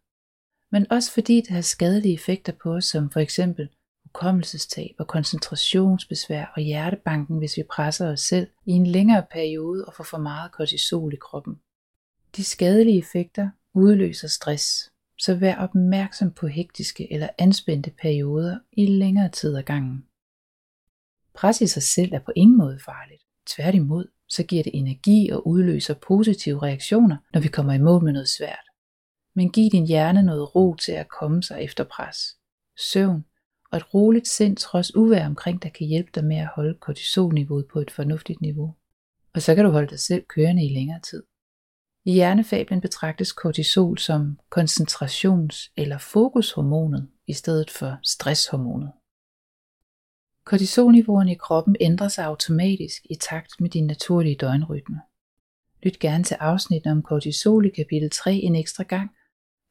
Men 0.72 0.92
også 0.92 1.12
fordi 1.12 1.36
det 1.36 1.50
har 1.50 1.62
skadelige 1.62 2.14
effekter 2.14 2.54
på 2.64 2.76
os, 2.76 2.86
som 2.86 3.12
for 3.12 3.20
eksempel 3.20 3.70
hukommelsestab 4.16 4.96
og 5.00 5.08
koncentrationsbesvær 5.08 6.46
og 6.56 6.62
hjertebanken, 6.62 7.38
hvis 7.38 7.58
vi 7.58 7.64
presser 7.64 8.12
os 8.12 8.22
selv 8.22 8.48
i 8.66 8.72
en 8.72 8.88
længere 8.88 9.26
periode 9.32 9.86
og 9.86 9.94
får 9.94 10.04
for 10.04 10.18
meget 10.18 10.52
kortisol 10.52 11.14
i 11.14 11.18
kroppen. 11.22 11.60
De 12.36 12.44
skadelige 12.44 13.00
effekter 13.00 13.50
udløser 13.74 14.28
stress, 14.28 14.92
så 15.18 15.36
vær 15.36 15.56
opmærksom 15.56 16.32
på 16.32 16.48
hektiske 16.48 17.14
eller 17.14 17.30
anspændte 17.38 17.92
perioder 18.02 18.60
i 18.72 18.86
længere 18.86 19.30
tid 19.30 19.56
ad 19.56 19.64
gangen. 19.64 20.06
Pres 21.34 21.62
i 21.62 21.68
sig 21.68 21.84
selv 21.84 22.14
er 22.14 22.20
på 22.20 22.32
ingen 22.36 22.58
måde 22.58 22.80
farligt. 22.86 23.22
Tværtimod, 23.48 24.08
så 24.30 24.44
giver 24.44 24.64
det 24.64 24.76
energi 24.76 25.30
og 25.30 25.48
udløser 25.48 25.94
positive 25.94 26.64
reaktioner, 26.64 27.18
når 27.34 27.40
vi 27.40 27.48
kommer 27.48 27.74
i 27.74 27.80
mål 27.80 28.04
med 28.04 28.14
noget 28.14 28.30
svært. 28.30 28.66
Men 29.36 29.52
giv 29.52 29.72
din 29.72 29.88
hjerne 29.88 30.24
noget 30.24 30.56
ro 30.56 30.76
til 30.76 30.92
at 30.92 31.08
komme 31.20 31.44
sig 31.44 31.62
efter 31.62 31.84
pres. 31.84 32.18
Søvn 32.78 33.26
og 33.75 33.82
et 33.82 33.94
roligt 33.94 34.27
sind 34.27 34.58
trods 34.58 34.96
uvær 34.96 35.25
omkring 35.25 35.63
dig 35.63 35.74
kan 35.74 35.88
hjælpe 35.88 36.12
dig 36.15 36.25
med 36.25 36.38
at 36.38 36.50
holde 36.55 36.74
kortisolniveauet 36.74 37.67
på 37.74 37.79
et 37.79 37.91
fornuftigt 37.91 38.41
niveau. 38.41 38.75
Og 39.34 39.41
så 39.41 39.55
kan 39.55 39.65
du 39.65 39.72
holde 39.72 39.89
dig 39.89 40.00
selv 40.00 40.25
kørende 40.25 40.65
i 40.65 40.74
længere 40.74 41.00
tid. 41.00 41.24
I 42.05 42.13
hjernefablen 42.13 42.82
betragtes 42.82 43.32
kortisol 43.32 43.98
som 43.98 44.39
koncentrations- 44.55 45.74
eller 45.77 45.98
fokushormonet 45.98 47.10
i 47.27 47.34
stedet 47.34 47.72
for 47.72 48.00
stresshormonet. 48.03 48.91
Kortisolniveauerne 50.46 51.32
i 51.32 51.36
kroppen 51.36 51.75
ændrer 51.79 52.08
sig 52.08 52.25
automatisk 52.25 53.05
i 53.10 53.15
takt 53.15 53.51
med 53.60 53.70
din 53.70 53.88
naturlige 53.88 54.36
døgnrytme. 54.36 55.01
Lyt 55.84 56.00
gerne 56.00 56.24
til 56.24 56.36
afsnittet 56.36 56.91
om 56.91 57.03
kortisol 57.03 57.65
i 57.65 57.70
kapitel 57.70 58.10
3 58.10 58.34
en 58.34 58.55
ekstra 58.55 58.84
gang, 58.84 59.10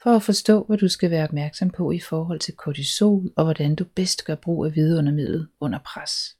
for 0.05 0.11
at 0.11 0.23
forstå, 0.23 0.65
hvad 0.65 0.79
du 0.79 0.89
skal 0.89 1.11
være 1.11 1.25
opmærksom 1.25 1.71
på 1.71 1.91
i 1.91 2.01
forhold 2.01 2.41
til 2.41 2.57
kortisol 2.57 3.33
og 3.37 3.45
hvordan 3.45 3.75
du 3.75 3.85
bedst 3.85 4.25
gør 4.25 4.35
brug 4.35 4.65
af 4.67 4.75
vidundermidlet 4.75 5.49
under 5.61 5.79
pres. 5.79 6.37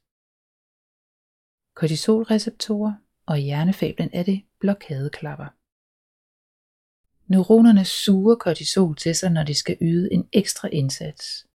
Kortisolreceptorer 1.75 2.93
og 3.25 3.39
i 3.39 3.43
hjernefablen 3.43 4.09
er 4.13 4.23
det 4.23 4.41
blokadeklapper. 4.59 5.45
Neuronerne 7.31 7.85
suger 7.85 8.35
kortisol 8.35 8.95
til 8.95 9.15
sig, 9.15 9.31
når 9.31 9.43
de 9.43 9.53
skal 9.53 9.77
yde 9.81 10.13
en 10.13 10.27
ekstra 10.33 10.67
indsats. 10.67 11.47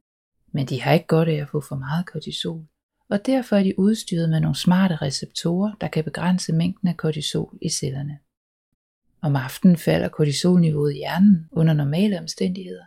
Men 0.52 0.66
de 0.66 0.80
har 0.80 0.92
ikke 0.92 1.06
godt 1.06 1.28
af 1.28 1.42
at 1.42 1.48
få 1.48 1.60
for 1.60 1.76
meget 1.76 2.06
kortisol, 2.06 2.66
og 3.08 3.26
derfor 3.26 3.56
er 3.56 3.62
de 3.62 3.78
udstyret 3.78 4.30
med 4.30 4.40
nogle 4.40 4.56
smarte 4.56 4.96
receptorer, 4.96 5.72
der 5.80 5.88
kan 5.88 6.04
begrænse 6.04 6.52
mængden 6.52 6.88
af 6.88 6.96
kortisol 6.96 7.58
i 7.62 7.68
cellerne. 7.68 8.18
Om 9.22 9.36
aftenen 9.36 9.76
falder 9.76 10.08
kortisolniveauet 10.08 10.92
i 10.92 10.96
hjernen 10.96 11.48
under 11.52 11.74
normale 11.74 12.18
omstændigheder, 12.18 12.84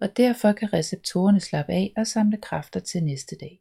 og 0.00 0.16
derfor 0.16 0.52
kan 0.52 0.72
receptorerne 0.72 1.40
slappe 1.40 1.72
af 1.72 1.92
og 1.96 2.06
samle 2.06 2.36
kræfter 2.36 2.80
til 2.80 3.04
næste 3.04 3.36
dag. 3.40 3.60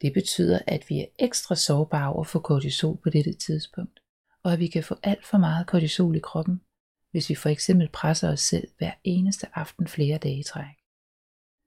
Det 0.00 0.12
betyder, 0.12 0.58
at 0.66 0.84
vi 0.88 1.00
er 1.00 1.06
ekstra 1.18 1.54
sårbare 1.54 2.12
over 2.12 2.24
for 2.24 2.40
kortisol 2.40 2.98
på 3.02 3.10
dette 3.10 3.32
tidspunkt, 3.32 4.00
og 4.42 4.52
at 4.52 4.58
vi 4.58 4.66
kan 4.66 4.84
få 4.84 4.94
alt 5.02 5.26
for 5.26 5.38
meget 5.38 5.66
kortisol 5.66 6.16
i 6.16 6.20
kroppen, 6.20 6.60
hvis 7.10 7.30
vi 7.30 7.34
for 7.34 7.48
eksempel 7.48 7.88
presser 7.88 8.32
os 8.32 8.40
selv 8.40 8.68
hver 8.78 8.92
eneste 9.04 9.46
aften 9.54 9.86
flere 9.86 10.18
dage 10.18 10.38
i 10.38 10.42
træk. 10.42 10.76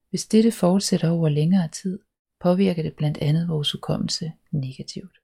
Hvis 0.10 0.26
dette 0.26 0.52
fortsætter 0.52 1.10
over 1.10 1.30
længere 1.30 1.68
tid, 1.68 2.00
påvirker 2.40 2.84
det 2.84 2.96
blandt 2.96 3.18
andet 3.18 3.50
vores 3.50 3.72
hukommelse 3.72 4.32
negativt. 4.52 5.18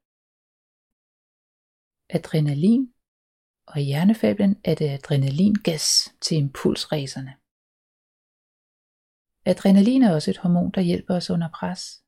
Adrenalin 2.10 2.95
og 3.68 3.82
i 3.82 3.84
hjernefablen 3.84 4.56
er 4.64 4.76
det 4.76 4.90
adrenalingas 4.90 6.14
til 6.22 6.38
impulsræserne. 6.38 7.34
Adrenalin 9.46 10.04
er 10.04 10.14
også 10.14 10.32
et 10.32 10.38
hormon, 10.38 10.72
der 10.72 10.82
hjælper 10.82 11.16
os 11.16 11.30
under 11.30 11.50
pres. 11.60 12.02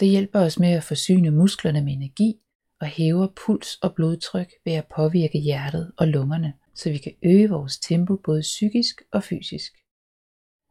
Det 0.00 0.08
hjælper 0.08 0.40
os 0.40 0.58
med 0.58 0.72
at 0.72 0.84
forsyne 0.84 1.30
musklerne 1.30 1.80
med 1.84 1.92
energi 1.92 2.34
og 2.80 2.86
hæver 2.86 3.28
puls 3.46 3.74
og 3.74 3.94
blodtryk 3.94 4.52
ved 4.64 4.72
at 4.72 4.86
påvirke 4.96 5.38
hjertet 5.38 5.92
og 5.98 6.08
lungerne, 6.08 6.52
så 6.74 6.90
vi 6.90 6.98
kan 6.98 7.14
øge 7.22 7.50
vores 7.50 7.78
tempo 7.78 8.16
både 8.16 8.40
psykisk 8.40 9.02
og 9.12 9.22
fysisk. 9.22 9.72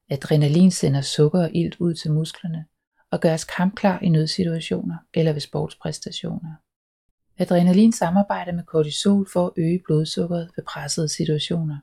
Adrenalin 0.10 0.72
sender 0.72 1.02
sukker 1.02 1.40
og 1.40 1.56
ilt 1.56 1.76
ud 1.80 1.94
til 1.94 2.12
musklerne 2.12 2.66
og 3.12 3.20
gør 3.20 3.34
os 3.34 3.44
kampklar 3.44 4.00
i 4.00 4.10
nødsituationer 4.10 4.98
eller 5.14 5.34
ved 5.34 5.42
sportspræstationer. 5.42 6.56
Adrenalin 7.38 7.92
samarbejder 7.92 8.52
med 8.52 8.64
kortisol 8.64 9.30
for 9.34 9.46
at 9.48 9.54
øge 9.58 9.82
blodsukkeret 9.86 10.52
ved 10.56 10.64
pressede 10.64 11.10
situationer. 11.10 11.78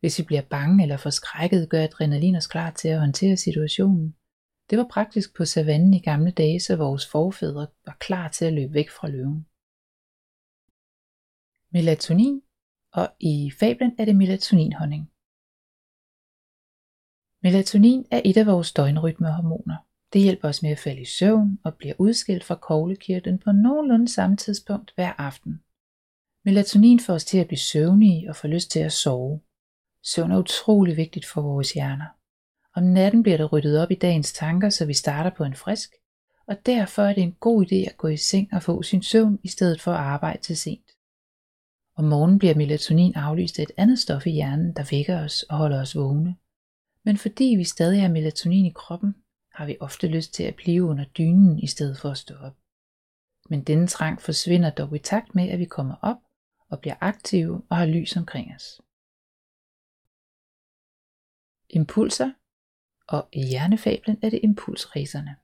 Hvis 0.00 0.18
vi 0.18 0.24
bliver 0.24 0.42
bange 0.42 0.82
eller 0.82 0.96
forskrækket, 0.96 1.68
gør 1.68 1.82
adrenalin 1.82 2.36
os 2.36 2.46
klar 2.46 2.70
til 2.70 2.88
at 2.88 3.00
håndtere 3.00 3.36
situationen. 3.36 4.16
Det 4.70 4.78
var 4.78 4.86
praktisk 4.90 5.36
på 5.36 5.44
savannen 5.44 5.94
i 5.94 5.98
gamle 5.98 6.30
dage, 6.30 6.60
så 6.60 6.76
vores 6.76 7.06
forfædre 7.06 7.66
var 7.86 7.96
klar 8.00 8.28
til 8.28 8.44
at 8.44 8.52
løbe 8.52 8.74
væk 8.74 8.90
fra 8.90 9.08
løven. 9.08 9.46
Melatonin, 11.72 12.42
og 12.92 13.08
i 13.20 13.52
fablen 13.60 13.92
er 13.98 14.04
det 14.04 14.16
melatoninhonning. 14.16 15.10
Melatonin 17.42 18.06
er 18.10 18.20
et 18.24 18.36
af 18.36 18.46
vores 18.46 18.72
døgnrytmehormoner. 18.72 19.76
Det 20.16 20.24
hjælper 20.24 20.48
os 20.48 20.62
med 20.62 20.70
at 20.70 20.78
falde 20.78 21.00
i 21.00 21.04
søvn 21.04 21.58
og 21.64 21.74
bliver 21.74 21.94
udskilt 21.98 22.44
fra 22.44 22.54
koglekirtlen 22.54 23.38
på 23.38 23.52
nogenlunde 23.52 24.08
samme 24.08 24.36
tidspunkt 24.36 24.92
hver 24.94 25.12
aften. 25.18 25.60
Melatonin 26.44 27.00
får 27.00 27.14
os 27.14 27.24
til 27.24 27.38
at 27.38 27.46
blive 27.46 27.58
søvnige 27.58 28.30
og 28.30 28.36
får 28.36 28.48
lyst 28.48 28.70
til 28.70 28.80
at 28.80 28.92
sove. 28.92 29.40
Søvn 30.02 30.30
er 30.30 30.38
utrolig 30.38 30.96
vigtigt 30.96 31.26
for 31.26 31.40
vores 31.40 31.72
hjerner. 31.72 32.06
Om 32.74 32.82
natten 32.82 33.22
bliver 33.22 33.36
der 33.36 33.44
ryddet 33.44 33.82
op 33.82 33.90
i 33.90 33.94
dagens 33.94 34.32
tanker, 34.32 34.70
så 34.70 34.86
vi 34.86 34.94
starter 34.94 35.30
på 35.30 35.44
en 35.44 35.54
frisk, 35.54 35.90
og 36.46 36.66
derfor 36.66 37.02
er 37.02 37.14
det 37.14 37.22
en 37.22 37.36
god 37.40 37.66
idé 37.66 37.90
at 37.90 37.96
gå 37.96 38.08
i 38.08 38.16
seng 38.16 38.48
og 38.52 38.62
få 38.62 38.82
sin 38.82 39.02
søvn, 39.02 39.38
i 39.42 39.48
stedet 39.48 39.80
for 39.80 39.92
at 39.92 39.98
arbejde 39.98 40.42
til 40.42 40.56
sent. 40.56 40.90
Om 41.96 42.04
morgenen 42.04 42.38
bliver 42.38 42.54
melatonin 42.54 43.14
aflyst 43.14 43.58
af 43.58 43.62
et 43.62 43.72
andet 43.76 43.98
stof 43.98 44.26
i 44.26 44.30
hjernen, 44.30 44.72
der 44.76 44.88
vækker 44.90 45.24
os 45.24 45.42
og 45.42 45.56
holder 45.56 45.80
os 45.80 45.96
vågne. 45.96 46.36
Men 47.04 47.16
fordi 47.16 47.54
vi 47.58 47.64
stadig 47.64 48.00
har 48.00 48.08
melatonin 48.08 48.66
i 48.66 48.72
kroppen, 48.74 49.14
har 49.56 49.66
vi 49.66 49.76
ofte 49.80 50.08
lyst 50.08 50.34
til 50.34 50.42
at 50.42 50.56
blive 50.56 50.84
under 50.84 51.04
dynen 51.04 51.58
i 51.58 51.66
stedet 51.66 51.98
for 51.98 52.10
at 52.10 52.18
stå 52.18 52.34
op. 52.34 52.56
Men 53.50 53.64
denne 53.64 53.86
trang 53.86 54.22
forsvinder 54.22 54.70
dog 54.70 54.96
i 54.96 54.98
takt 54.98 55.34
med, 55.34 55.48
at 55.48 55.58
vi 55.58 55.64
kommer 55.64 55.94
op 56.02 56.16
og 56.68 56.80
bliver 56.80 56.96
aktive 57.00 57.62
og 57.70 57.76
har 57.76 57.86
lys 57.86 58.16
omkring 58.16 58.54
os. 58.54 58.80
Impulser, 61.68 62.32
og 63.08 63.28
i 63.32 63.46
hjernefablen 63.46 64.18
er 64.22 64.30
det 64.30 64.40
impulsræserne. 64.42 65.36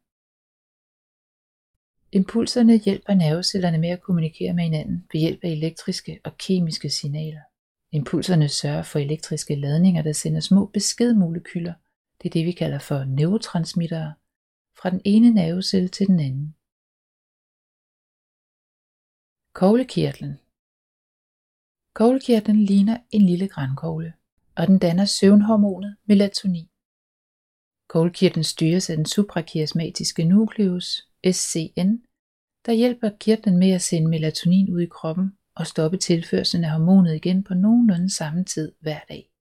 Impulserne 2.12 2.78
hjælper 2.78 3.14
nervecellerne 3.14 3.78
med 3.78 3.88
at 3.88 4.02
kommunikere 4.02 4.54
med 4.54 4.64
hinanden 4.64 5.08
ved 5.12 5.20
hjælp 5.20 5.44
af 5.44 5.48
elektriske 5.48 6.20
og 6.24 6.38
kemiske 6.38 6.90
signaler. 6.90 7.40
Impulserne 7.92 8.48
sørger 8.48 8.82
for 8.82 8.98
elektriske 8.98 9.54
ladninger, 9.54 10.02
der 10.02 10.12
sender 10.12 10.40
små 10.40 10.66
beskedmolekyler 10.66 11.74
det 12.22 12.28
er 12.28 12.32
det, 12.32 12.46
vi 12.46 12.52
kalder 12.52 12.78
for 12.78 13.04
neurotransmittere, 13.04 14.14
fra 14.78 14.90
den 14.90 15.00
ene 15.04 15.30
nervecelle 15.30 15.88
til 15.88 16.06
den 16.06 16.20
anden. 16.20 16.54
Koglekirtlen 19.54 20.32
Koglekirtlen 21.94 22.64
ligner 22.64 22.98
en 23.10 23.26
lille 23.26 23.48
grænkogle, 23.48 24.12
og 24.56 24.66
den 24.66 24.78
danner 24.78 25.04
søvnhormonet 25.04 25.96
melatonin. 26.08 26.68
Koglekirtlen 27.88 28.44
styres 28.44 28.90
af 28.90 28.96
den 28.96 29.06
suprachiasmatiske 29.06 30.24
nucleus, 30.24 30.86
SCN, 31.32 31.90
der 32.66 32.72
hjælper 32.72 33.10
kirtlen 33.20 33.56
med 33.58 33.70
at 33.70 33.82
sende 33.82 34.08
melatonin 34.08 34.72
ud 34.74 34.80
i 34.80 34.86
kroppen 34.86 35.38
og 35.54 35.66
stoppe 35.66 35.96
tilførslen 35.96 36.64
af 36.64 36.70
hormonet 36.70 37.14
igen 37.14 37.44
på 37.44 37.54
nogenlunde 37.54 38.14
samme 38.14 38.44
tid 38.44 38.72
hver 38.80 39.00
dag 39.08 39.31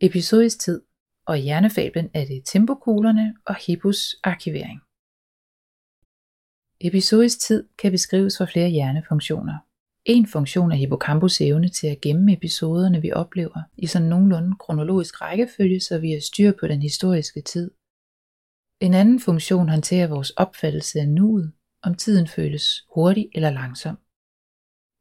episodisk 0.00 0.60
tid, 0.60 0.82
og 1.26 1.38
i 1.38 1.42
hjernefablen 1.42 2.10
er 2.14 2.24
det 2.24 2.42
tempokuglerne 2.44 3.34
og 3.46 3.54
hippos 3.66 4.00
arkivering. 4.24 4.80
Episodisk 6.80 7.40
tid 7.40 7.68
kan 7.78 7.92
beskrives 7.92 8.38
for 8.38 8.46
flere 8.46 8.68
hjernefunktioner. 8.68 9.58
En 10.04 10.26
funktion 10.26 10.72
er 10.72 10.76
hippocampus 10.76 11.40
evne 11.40 11.68
til 11.68 11.86
at 11.86 12.00
gemme 12.00 12.32
episoderne, 12.32 13.02
vi 13.02 13.12
oplever, 13.12 13.62
i 13.76 13.86
sådan 13.86 14.08
nogenlunde 14.08 14.56
kronologisk 14.56 15.20
rækkefølge, 15.20 15.80
så 15.80 15.98
vi 15.98 16.10
har 16.12 16.20
styr 16.20 16.52
på 16.60 16.66
den 16.66 16.82
historiske 16.82 17.42
tid. 17.42 17.70
En 18.80 18.94
anden 18.94 19.20
funktion 19.20 19.68
håndterer 19.68 20.08
vores 20.08 20.30
opfattelse 20.30 21.00
af 21.00 21.08
nuet, 21.08 21.52
om 21.82 21.94
tiden 21.94 22.26
føles 22.28 22.64
hurtig 22.94 23.30
eller 23.34 23.50
langsom. 23.50 23.96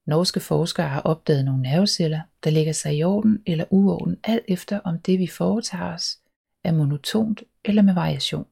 Norske 0.10 0.40
forskere 0.40 0.88
har 0.88 1.02
opdaget 1.02 1.46
nogle 1.46 1.62
nerveceller, 1.62 2.22
der 2.44 2.50
lægger 2.50 2.74
sig 2.74 2.98
i 2.98 3.04
orden 3.04 3.44
eller 3.46 3.66
uorden, 3.70 4.18
alt 4.24 4.46
efter 4.48 4.80
om 4.80 5.00
det 5.00 5.20
vi 5.20 5.28
foretager 5.28 5.94
os 5.94 6.18
er 6.64 6.72
monotont 6.72 7.44
eller 7.66 7.82
med 7.82 7.94
variation. 7.94 8.46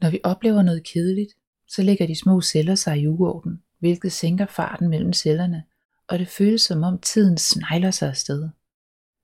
Når 0.00 0.10
vi 0.10 0.20
oplever 0.24 0.62
noget 0.62 0.84
kedeligt, 0.84 1.32
så 1.68 1.82
lægger 1.82 2.06
de 2.06 2.20
små 2.20 2.40
celler 2.40 2.74
sig 2.74 3.00
i 3.00 3.06
uorden, 3.06 3.62
hvilket 3.78 4.12
sænker 4.12 4.46
farten 4.46 4.88
mellem 4.88 5.12
cellerne, 5.12 5.64
og 6.08 6.18
det 6.18 6.28
føles 6.28 6.62
som 6.62 6.82
om 6.82 6.98
tiden 6.98 7.38
snegler 7.38 7.90
sig 7.90 8.08
afsted. 8.08 8.48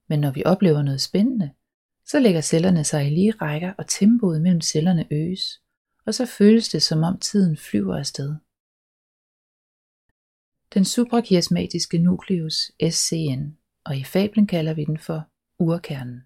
Men 0.08 0.20
når 0.20 0.30
vi 0.30 0.42
oplever 0.46 0.82
noget 0.82 1.00
spændende, 1.00 1.50
så 2.06 2.20
lægger 2.20 2.40
cellerne 2.40 2.84
sig 2.84 3.06
i 3.06 3.10
lige 3.10 3.30
rækker, 3.30 3.72
og 3.78 3.86
tempoet 3.86 4.42
mellem 4.42 4.60
cellerne 4.60 5.06
øges, 5.10 5.60
og 6.06 6.14
så 6.14 6.26
føles 6.26 6.68
det 6.68 6.82
som 6.82 7.02
om 7.02 7.18
tiden 7.18 7.56
flyver 7.56 7.96
afsted. 7.96 8.36
Den 10.74 10.84
suprachiasmatiske 10.84 11.98
nukleus 11.98 12.54
SCN, 12.90 13.56
og 13.84 13.96
i 13.96 14.04
fablen 14.04 14.46
kalder 14.46 14.74
vi 14.74 14.84
den 14.84 14.98
for 14.98 15.28
urkernen. 15.58 16.22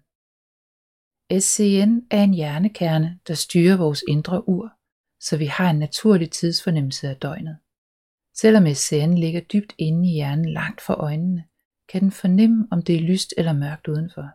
SCN 1.39 1.99
er 2.11 2.23
en 2.23 2.33
hjernekerne, 2.33 3.19
der 3.27 3.33
styrer 3.33 3.77
vores 3.77 4.03
indre 4.07 4.49
ur, 4.49 4.71
så 5.19 5.37
vi 5.37 5.45
har 5.45 5.69
en 5.69 5.79
naturlig 5.79 6.31
tidsfornemmelse 6.31 7.09
af 7.09 7.15
døgnet. 7.15 7.57
Selvom 8.35 8.73
SCN 8.73 9.13
ligger 9.13 9.41
dybt 9.41 9.75
inde 9.77 10.09
i 10.09 10.13
hjernen 10.13 10.49
langt 10.49 10.81
fra 10.81 10.93
øjnene, 10.93 11.43
kan 11.89 12.01
den 12.01 12.11
fornemme, 12.11 12.67
om 12.71 12.81
det 12.81 12.95
er 12.95 12.99
lyst 13.01 13.33
eller 13.37 13.53
mørkt 13.53 13.87
udenfor. 13.87 14.29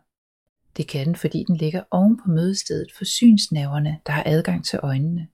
Det 0.77 0.87
kan 0.87 1.05
den, 1.07 1.15
fordi 1.15 1.43
den 1.47 1.57
ligger 1.57 1.83
oven 1.91 2.17
på 2.17 2.29
mødestedet 2.29 2.91
for 2.97 3.05
synsnerverne, 3.05 3.99
der 4.05 4.11
har 4.13 4.23
adgang 4.25 4.65
til 4.65 4.79
øjnene. 4.83 5.27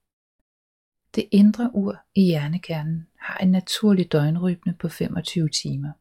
Det 1.15 1.27
indre 1.31 1.71
ur 1.73 1.97
i 2.15 2.23
hjernekernen 2.23 3.07
har 3.19 3.37
en 3.37 3.51
naturlig 3.51 4.11
døgnrytme 4.11 4.73
på 4.73 4.89
25 4.89 5.49
timer. 5.49 5.91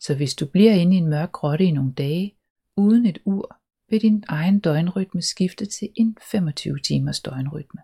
Så 0.00 0.14
hvis 0.16 0.34
du 0.34 0.46
bliver 0.46 0.72
inde 0.72 0.96
i 0.96 0.98
en 0.98 1.08
mørk 1.08 1.32
grotte 1.32 1.64
i 1.64 1.70
nogle 1.70 1.92
dage, 1.92 2.36
uden 2.76 3.06
et 3.06 3.18
ur, 3.24 3.56
vil 3.90 4.02
din 4.02 4.24
egen 4.28 4.60
døgnrytme 4.60 5.22
skifte 5.22 5.66
til 5.66 5.88
en 5.96 6.16
25 6.30 6.78
timers 6.78 7.20
døgnrytme. 7.20 7.80